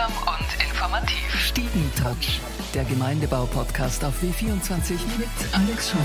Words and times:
Unterhaltsam 0.00 0.12
und 0.26 0.64
informativ. 0.64 1.34
Stiegentouch, 1.34 2.40
der 2.74 2.84
Gemeindebau-Podcast 2.84 4.04
auf 4.04 4.14
W24 4.22 4.92
mit 5.18 5.28
Alex 5.52 5.90
Scheuer. 5.90 6.00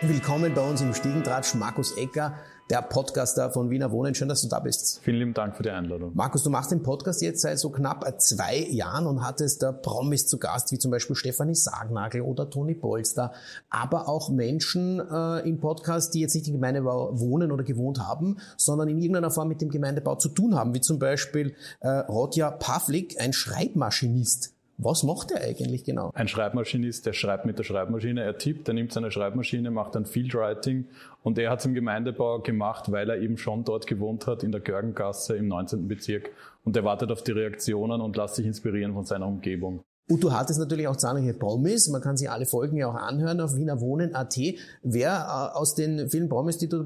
Willkommen 0.00 0.54
bei 0.54 0.62
uns 0.62 0.80
im 0.80 0.94
Stiegentratsch, 0.94 1.54
Markus 1.54 1.96
Ecker, 1.96 2.38
der 2.70 2.80
Podcaster 2.80 3.50
von 3.50 3.68
Wiener 3.68 3.90
Wohnen. 3.92 4.14
Schön, 4.14 4.28
dass 4.28 4.40
du 4.40 4.48
da 4.48 4.58
bist. 4.58 5.00
Vielen 5.02 5.18
lieben 5.18 5.34
Dank 5.34 5.56
für 5.56 5.62
die 5.62 5.70
Einladung. 5.70 6.12
Markus, 6.14 6.42
du 6.42 6.50
machst 6.50 6.70
den 6.70 6.82
Podcast 6.82 7.20
jetzt 7.20 7.42
seit 7.42 7.58
so 7.58 7.70
knapp 7.70 8.20
zwei 8.20 8.56
Jahren 8.56 9.06
und 9.06 9.22
hattest 9.22 9.62
da 9.62 9.72
Promis 9.72 10.26
zu 10.26 10.38
Gast, 10.38 10.72
wie 10.72 10.78
zum 10.78 10.90
Beispiel 10.90 11.14
Stefanie 11.14 11.54
Sargnagel 11.54 12.22
oder 12.22 12.48
Toni 12.48 12.74
Polster, 12.74 13.32
aber 13.68 14.08
auch 14.08 14.30
Menschen 14.30 14.98
äh, 15.00 15.46
im 15.46 15.60
Podcast, 15.60 16.14
die 16.14 16.20
jetzt 16.20 16.34
nicht 16.34 16.48
im 16.48 16.54
Gemeindebau 16.54 17.10
wohnen 17.20 17.52
oder 17.52 17.64
gewohnt 17.64 17.98
haben, 17.98 18.38
sondern 18.56 18.88
in 18.88 18.98
irgendeiner 18.98 19.30
Form 19.30 19.48
mit 19.48 19.60
dem 19.60 19.70
Gemeindebau 19.70 20.16
zu 20.16 20.30
tun 20.30 20.54
haben, 20.54 20.74
wie 20.74 20.80
zum 20.80 20.98
Beispiel 20.98 21.54
äh, 21.80 21.88
Rodja 21.88 22.50
Pavlik, 22.50 23.20
ein 23.20 23.32
Schreibmaschinist. 23.34 24.53
Was 24.76 25.04
macht 25.04 25.30
er 25.30 25.40
eigentlich 25.40 25.84
genau? 25.84 26.10
Ein 26.14 26.26
Schreibmaschinist, 26.26 27.06
der 27.06 27.12
schreibt 27.12 27.46
mit 27.46 27.58
der 27.58 27.64
Schreibmaschine, 27.64 28.22
er 28.22 28.38
tippt, 28.38 28.66
er 28.66 28.74
nimmt 28.74 28.92
seine 28.92 29.10
Schreibmaschine, 29.10 29.70
macht 29.70 29.94
dann 29.94 30.04
Fieldwriting 30.04 30.86
und 31.22 31.38
er 31.38 31.50
hat 31.50 31.60
es 31.60 31.66
im 31.66 31.74
Gemeindebau 31.74 32.40
gemacht, 32.40 32.90
weil 32.90 33.08
er 33.08 33.18
eben 33.18 33.38
schon 33.38 33.64
dort 33.64 33.86
gewohnt 33.86 34.26
hat, 34.26 34.42
in 34.42 34.50
der 34.50 34.60
Görgengasse 34.60 35.36
im 35.36 35.48
19. 35.48 35.86
Bezirk 35.86 36.30
und 36.64 36.76
er 36.76 36.84
wartet 36.84 37.12
auf 37.12 37.22
die 37.22 37.32
Reaktionen 37.32 38.00
und 38.00 38.16
lässt 38.16 38.34
sich 38.34 38.46
inspirieren 38.46 38.94
von 38.94 39.04
seiner 39.04 39.28
Umgebung. 39.28 39.84
Und 40.10 40.22
du 40.22 40.32
hattest 40.32 40.58
natürlich 40.58 40.86
auch 40.86 40.96
zahlreiche 40.96 41.32
Promis. 41.32 41.88
Man 41.88 42.02
kann 42.02 42.18
sich 42.18 42.30
alle 42.30 42.44
Folgen 42.44 42.76
ja 42.76 42.88
auch 42.88 42.94
anhören 42.94 43.40
auf 43.40 43.56
wienerwohnen.at. 43.56 44.36
Wer 44.82 45.10
äh, 45.10 45.56
aus 45.56 45.74
den 45.74 46.10
vielen 46.10 46.28
Promis, 46.28 46.58
die 46.58 46.68
du 46.68 46.84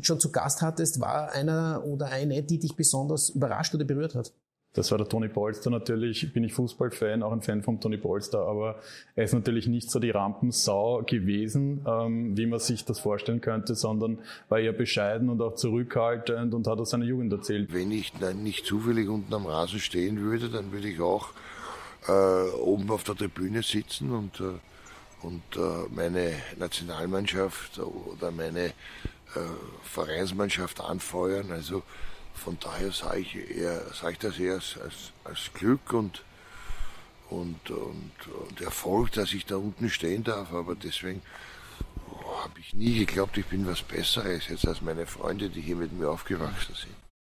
schon 0.00 0.20
zu 0.20 0.32
Gast 0.32 0.62
hattest, 0.62 1.00
war 1.00 1.32
einer 1.32 1.84
oder 1.84 2.06
eine, 2.06 2.42
die 2.42 2.58
dich 2.58 2.74
besonders 2.74 3.28
überrascht 3.28 3.74
oder 3.74 3.84
berührt 3.84 4.14
hat? 4.14 4.32
Das 4.76 4.90
war 4.90 4.98
der 4.98 5.08
Toni 5.08 5.28
Polster 5.28 5.70
natürlich. 5.70 6.32
Bin 6.34 6.44
ich 6.44 6.52
Fußballfan, 6.52 7.22
auch 7.22 7.32
ein 7.32 7.40
Fan 7.40 7.62
von 7.62 7.80
Toni 7.80 7.96
Polster, 7.96 8.40
aber 8.40 8.78
er 9.14 9.24
ist 9.24 9.32
natürlich 9.32 9.66
nicht 9.66 9.90
so 9.90 9.98
die 9.98 10.10
Rampensau 10.10 11.02
gewesen, 11.02 11.84
ähm, 11.88 12.36
wie 12.36 12.44
man 12.44 12.58
sich 12.58 12.84
das 12.84 13.00
vorstellen 13.00 13.40
könnte, 13.40 13.74
sondern 13.74 14.18
war 14.50 14.58
eher 14.58 14.74
bescheiden 14.74 15.30
und 15.30 15.40
auch 15.40 15.54
zurückhaltend 15.54 16.52
und 16.52 16.66
hat 16.66 16.78
aus 16.78 16.90
seiner 16.90 17.06
Jugend 17.06 17.32
erzählt. 17.32 17.72
Wenn 17.72 17.90
ich 17.90 18.12
nicht 18.20 18.66
zufällig 18.66 19.08
unten 19.08 19.32
am 19.32 19.46
Rasen 19.46 19.80
stehen 19.80 20.20
würde, 20.20 20.50
dann 20.50 20.70
würde 20.72 20.88
ich 20.88 21.00
auch 21.00 21.30
äh, 22.06 22.50
oben 22.60 22.90
auf 22.90 23.02
der 23.02 23.16
Tribüne 23.16 23.62
sitzen 23.62 24.12
und, 24.12 24.40
äh, 24.40 25.24
und 25.26 25.42
äh, 25.56 25.88
meine 25.90 26.32
Nationalmannschaft 26.58 27.78
oder 27.78 28.30
meine 28.30 28.66
äh, 28.66 28.72
Vereinsmannschaft 29.84 30.82
anfeuern. 30.82 31.50
Also 31.50 31.82
von 32.36 32.58
daher 32.60 32.92
sage 32.92 33.20
ich, 33.20 33.56
eher, 33.56 33.80
sage 33.92 34.12
ich 34.12 34.18
das 34.18 34.38
eher 34.38 34.54
als, 34.54 34.78
als, 34.82 35.12
als 35.24 35.50
Glück 35.54 35.92
und, 35.92 36.22
und, 37.30 37.70
und, 37.70 38.12
und, 38.48 38.60
Erfolg, 38.60 39.12
dass 39.12 39.32
ich 39.32 39.46
da 39.46 39.56
unten 39.56 39.88
stehen 39.88 40.22
darf. 40.22 40.52
Aber 40.52 40.74
deswegen 40.74 41.22
oh, 42.10 42.44
habe 42.44 42.60
ich 42.60 42.74
nie 42.74 42.98
geglaubt, 42.98 43.36
ich 43.38 43.46
bin 43.46 43.66
was 43.66 43.82
Besseres 43.82 44.48
jetzt 44.48 44.66
als 44.66 44.82
meine 44.82 45.06
Freunde, 45.06 45.50
die 45.50 45.60
hier 45.60 45.76
mit 45.76 45.92
mir 45.92 46.10
aufgewachsen 46.10 46.74
sind. 46.74 46.94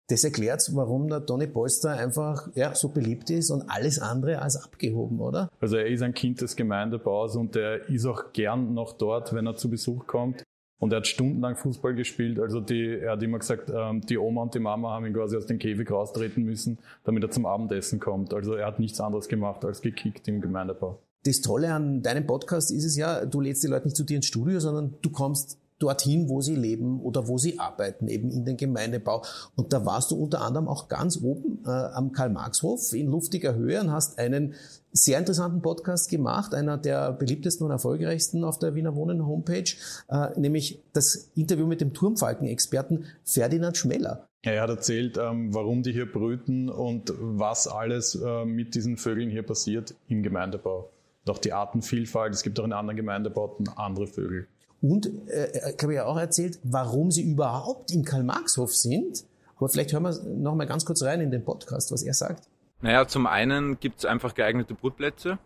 Das 0.09 0.23
erklärt, 0.23 0.67
warum 0.73 1.07
der 1.07 1.23
Toni 1.23 1.45
Polster 1.45 1.91
einfach 1.91 2.49
ja, 2.55 2.73
so 2.73 2.89
beliebt 2.89 3.29
ist 3.29 3.51
und 3.51 3.69
alles 3.69 3.99
andere 3.99 4.41
als 4.41 4.57
abgehoben, 4.57 5.19
oder? 5.19 5.49
Also 5.59 5.77
er 5.77 5.85
ist 5.85 6.01
ein 6.01 6.15
Kind 6.15 6.41
des 6.41 6.55
Gemeindebaus 6.55 7.35
und 7.35 7.55
er 7.55 7.87
ist 7.89 8.07
auch 8.07 8.33
gern 8.33 8.73
noch 8.73 8.93
dort, 8.93 9.33
wenn 9.33 9.45
er 9.45 9.55
zu 9.55 9.69
Besuch 9.69 10.07
kommt. 10.07 10.43
Und 10.79 10.93
er 10.93 10.97
hat 10.97 11.07
stundenlang 11.07 11.57
Fußball 11.57 11.93
gespielt. 11.93 12.39
Also 12.39 12.61
die, 12.61 12.99
er 12.99 13.11
hat 13.11 13.23
immer 13.23 13.39
gesagt, 13.39 13.69
ähm, 13.73 14.01
die 14.01 14.17
Oma 14.17 14.43
und 14.43 14.55
die 14.55 14.59
Mama 14.59 14.91
haben 14.91 15.05
ihn 15.05 15.13
quasi 15.13 15.35
aus 15.35 15.45
dem 15.45 15.59
Käfig 15.59 15.91
raustreten 15.91 16.43
müssen, 16.43 16.79
damit 17.03 17.23
er 17.23 17.31
zum 17.31 17.45
Abendessen 17.45 17.99
kommt. 17.99 18.33
Also 18.33 18.53
er 18.53 18.65
hat 18.65 18.79
nichts 18.79 18.99
anderes 19.01 19.27
gemacht 19.27 19.65
als 19.65 19.81
gekickt 19.81 20.27
im 20.29 20.39
Gemeindebau. 20.39 20.99
Das 21.25 21.41
Tolle 21.41 21.73
an 21.73 22.01
deinem 22.01 22.25
Podcast 22.25 22.71
ist 22.71 22.85
es 22.85 22.95
ja, 22.95 23.25
du 23.25 23.41
lädst 23.41 23.61
die 23.61 23.67
Leute 23.67 23.85
nicht 23.85 23.97
zu 23.97 24.05
dir 24.05 24.15
ins 24.15 24.27
Studio, 24.27 24.61
sondern 24.61 24.95
du 25.01 25.09
kommst 25.09 25.59
dorthin, 25.79 26.29
wo 26.29 26.41
sie 26.41 26.55
leben 26.55 27.01
oder 27.01 27.27
wo 27.27 27.37
sie 27.37 27.59
arbeiten, 27.59 28.07
eben 28.07 28.31
in 28.31 28.45
den 28.45 28.57
Gemeindebau. 28.57 29.23
Und 29.55 29.73
da 29.73 29.85
warst 29.85 30.11
du 30.11 30.15
unter 30.15 30.41
anderem 30.41 30.67
auch 30.67 30.87
ganz 30.87 31.21
oben 31.21 31.63
äh, 31.65 31.69
am 31.69 32.11
Karl-Marx-Hof 32.11 32.93
in 32.93 33.07
luftiger 33.07 33.55
Höhe 33.55 33.79
und 33.81 33.91
hast 33.91 34.19
einen 34.19 34.55
sehr 34.91 35.19
interessanten 35.19 35.61
Podcast 35.61 36.09
gemacht, 36.09 36.53
einer 36.53 36.77
der 36.77 37.11
beliebtesten 37.13 37.65
und 37.65 37.71
erfolgreichsten 37.71 38.43
auf 38.43 38.59
der 38.59 38.75
Wiener 38.75 38.95
Wohnen 38.95 39.25
Homepage, 39.25 39.71
äh, 40.09 40.39
nämlich 40.39 40.83
das 40.93 41.31
Interview 41.35 41.67
mit 41.67 41.81
dem 41.81 41.93
Turmfalken-Experten 41.93 43.05
Ferdinand 43.23 43.77
Schmeller. 43.77 44.27
Er 44.41 44.61
hat 44.61 44.69
erzählt, 44.69 45.17
ähm, 45.17 45.53
warum 45.53 45.83
die 45.83 45.91
hier 45.91 46.09
brüten 46.09 46.69
und 46.69 47.13
was 47.19 47.67
alles 47.67 48.15
äh, 48.15 48.45
mit 48.45 48.73
diesen 48.73 48.97
Vögeln 48.97 49.29
hier 49.29 49.43
passiert 49.43 49.95
im 50.07 50.23
Gemeindebau. 50.23 50.89
Und 51.25 51.31
auch 51.31 51.39
die 51.39 51.51
Artenvielfalt. 51.51 52.33
Es 52.33 52.43
gibt 52.43 52.59
auch 52.59 52.63
in 52.63 52.71
anderen 52.71 52.95
Gemeindebauten 52.95 53.67
andere 53.75 54.07
Vögel. 54.07 54.47
Und 54.81 55.07
äh, 55.27 55.73
ich 55.75 55.83
habe 55.83 55.93
ja 55.93 56.05
auch 56.05 56.17
erzählt, 56.17 56.59
warum 56.63 57.11
sie 57.11 57.23
überhaupt 57.23 57.91
im 57.91 58.03
Karl-Marx-Hof 58.03 58.73
sind. 58.75 59.25
Aber 59.57 59.67
vielleicht 59.69 59.91
hören 59.91 60.03
wir 60.03 60.13
noch 60.23 60.55
mal 60.55 60.65
ganz 60.65 60.85
kurz 60.85 61.03
rein 61.03 61.19
in 61.19 61.31
den 61.31 61.43
Podcast, 61.43 61.91
was 61.91 62.03
er 62.03 62.13
sagt. 62.13 62.47
Naja, 62.81 63.07
zum 63.07 63.27
einen 63.27 63.79
gibt 63.79 63.99
es 63.99 64.05
einfach 64.05 64.33
geeignete 64.33 64.73
Brutplätze 64.73 65.37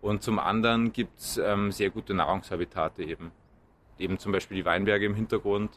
und 0.00 0.22
zum 0.22 0.40
anderen 0.40 0.92
gibt 0.92 1.20
es 1.20 1.38
ähm, 1.38 1.70
sehr 1.70 1.90
gute 1.90 2.14
Nahrungshabitate 2.14 3.04
eben. 3.04 3.30
Eben 3.98 4.18
zum 4.18 4.32
Beispiel 4.32 4.56
die 4.56 4.64
Weinberge 4.64 5.06
im 5.06 5.14
Hintergrund 5.14 5.70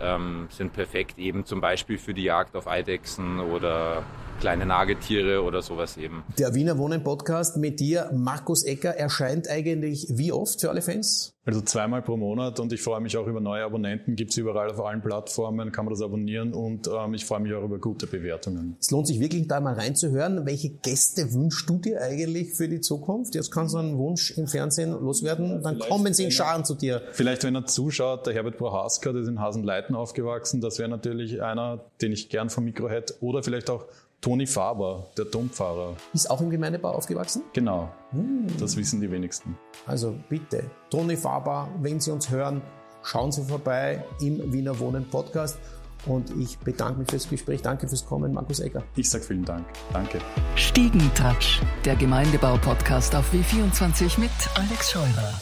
ähm, 0.00 0.46
sind 0.50 0.72
perfekt 0.72 1.18
eben 1.18 1.44
zum 1.44 1.60
Beispiel 1.60 1.98
für 1.98 2.14
die 2.14 2.24
Jagd 2.24 2.54
auf 2.54 2.68
Eidechsen 2.68 3.40
oder 3.40 4.04
kleine 4.38 4.66
Nagetiere 4.66 5.42
oder 5.42 5.62
sowas 5.62 5.96
eben. 5.96 6.22
Der 6.38 6.54
Wiener 6.54 6.78
Wohnen 6.78 7.02
Podcast 7.02 7.56
mit 7.56 7.80
dir, 7.80 8.10
Markus 8.14 8.62
Ecker, 8.62 8.96
erscheint 8.96 9.48
eigentlich 9.48 10.06
wie 10.10 10.32
oft 10.32 10.60
für 10.60 10.70
alle 10.70 10.82
Fans? 10.82 11.34
Also 11.44 11.62
zweimal 11.62 12.02
pro 12.02 12.18
Monat 12.18 12.60
und 12.60 12.72
ich 12.74 12.82
freue 12.82 13.00
mich 13.00 13.16
auch 13.16 13.26
über 13.26 13.40
neue 13.40 13.64
Abonnenten. 13.64 14.16
Gibt 14.16 14.32
es 14.32 14.36
überall 14.36 14.70
auf 14.70 14.84
allen 14.84 15.00
Plattformen, 15.00 15.72
kann 15.72 15.86
man 15.86 15.94
das 15.94 16.02
abonnieren 16.02 16.52
und 16.52 16.88
ähm, 16.88 17.14
ich 17.14 17.24
freue 17.24 17.40
mich 17.40 17.54
auch 17.54 17.64
über 17.64 17.78
gute 17.78 18.06
Bewertungen. 18.06 18.76
Es 18.78 18.90
lohnt 18.90 19.06
sich 19.06 19.18
wirklich 19.18 19.48
da 19.48 19.58
mal 19.58 19.72
reinzuhören. 19.72 20.44
Welche 20.44 20.68
Gäste 20.68 21.32
wünschst 21.32 21.68
du 21.68 21.78
dir 21.78 22.02
eigentlich 22.02 22.54
für 22.54 22.68
die 22.68 22.80
Zukunft? 22.80 23.34
Jetzt 23.34 23.50
kannst 23.50 23.74
du 23.74 23.78
einen 23.78 23.96
Wunsch 23.96 24.32
im 24.32 24.46
Fernsehen 24.46 24.92
loswerden, 24.92 25.62
dann 25.62 25.76
Vielleicht 25.76 25.90
kommen 25.90 26.12
sie 26.12 26.24
in 26.24 26.30
Scharen 26.30 26.66
zu 26.66 26.74
dir. 26.74 27.02
Vielleicht, 27.12 27.44
wenn 27.44 27.54
er 27.54 27.64
zuschaut, 27.64 28.26
der 28.26 28.34
Herbert 28.34 28.58
Prohaska, 28.58 29.12
der 29.12 29.22
ist 29.22 29.28
in 29.28 29.40
Hasenleiten 29.40 29.96
aufgewachsen, 29.96 30.60
das 30.60 30.78
wäre 30.78 30.90
natürlich 30.90 31.40
einer, 31.40 31.80
den 32.02 32.12
ich 32.12 32.28
gern 32.28 32.50
vom 32.50 32.64
Mikro 32.64 32.90
hätte. 32.90 33.14
Oder 33.20 33.42
vielleicht 33.42 33.70
auch 33.70 33.86
Toni 34.20 34.46
Faber, 34.46 35.06
der 35.16 35.26
Domfahrer. 35.26 35.94
Ist 36.12 36.28
auch 36.28 36.40
im 36.40 36.50
Gemeindebau 36.50 36.90
aufgewachsen? 36.90 37.42
Genau. 37.52 37.88
Hm. 38.10 38.46
Das 38.58 38.76
wissen 38.76 39.00
die 39.00 39.10
wenigsten. 39.10 39.56
Also 39.86 40.16
bitte, 40.28 40.64
Toni 40.90 41.16
Faber, 41.16 41.68
wenn 41.80 42.00
Sie 42.00 42.10
uns 42.10 42.28
hören, 42.28 42.60
schauen 43.02 43.30
Sie 43.30 43.44
vorbei 43.44 44.04
im 44.20 44.52
Wiener 44.52 44.78
Wohnen 44.80 45.08
Podcast. 45.08 45.58
Und 46.06 46.30
ich 46.38 46.58
bedanke 46.58 47.00
mich 47.00 47.10
fürs 47.10 47.28
Gespräch. 47.28 47.62
Danke 47.62 47.88
fürs 47.88 48.06
Kommen, 48.06 48.32
Markus 48.32 48.60
Ecker. 48.60 48.82
Ich 48.96 49.10
sage 49.10 49.24
vielen 49.24 49.44
Dank. 49.44 49.66
Danke. 49.92 50.18
Stiegentouch, 50.54 51.60
der 51.84 51.96
Gemeindebau-Podcast 51.96 53.14
auf 53.14 53.32
W24 53.32 54.18
mit 54.18 54.30
Alex 54.54 54.92
Scheurer. 54.92 55.40